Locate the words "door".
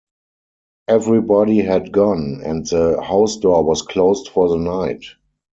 3.37-3.63